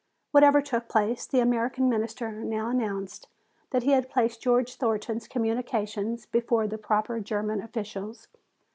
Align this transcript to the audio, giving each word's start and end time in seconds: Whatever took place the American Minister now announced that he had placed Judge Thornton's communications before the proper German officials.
Whatever 0.31 0.63
took 0.63 0.89
place 0.89 1.27
the 1.27 1.41
American 1.41 1.87
Minister 1.87 2.31
now 2.31 2.71
announced 2.71 3.27
that 3.69 3.83
he 3.83 3.91
had 3.91 4.09
placed 4.09 4.41
Judge 4.41 4.73
Thornton's 4.73 5.27
communications 5.27 6.25
before 6.25 6.65
the 6.67 6.79
proper 6.79 7.19
German 7.19 7.61
officials. 7.61 8.27